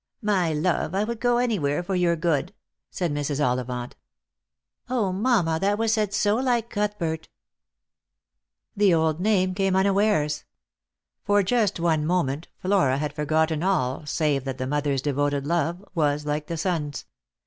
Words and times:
"My 0.23 0.51
love, 0.51 0.95
I 0.95 1.03
would 1.03 1.19
go 1.19 1.37
anywhere 1.37 1.83
for 1.83 1.93
your 1.93 2.15
good," 2.15 2.55
said 2.89 3.13
Mrs. 3.13 3.39
OUivant." 3.39 3.93
mamma, 5.21 5.59
that 5.59 5.77
was 5.77 5.93
said 5.93 6.11
so 6.11 6.37
like 6.37 6.71
Cuthbert!" 6.71 7.29
The 8.75 8.95
old 8.95 9.19
name 9.19 9.53
came 9.53 9.75
unawares. 9.75 10.43
For 11.23 11.43
just 11.43 11.79
one 11.79 12.03
moment 12.07 12.47
Flora 12.63 12.97
had 12.97 13.13
forgotten 13.13 13.61
all 13.61 14.03
save 14.07 14.43
that 14.45 14.57
the 14.57 14.65
mother's 14.65 15.03
devoted 15.03 15.45
love 15.45 15.87
was 15.93 16.25
like 16.25 16.47
the 16.47 16.57
son's. 16.57 17.05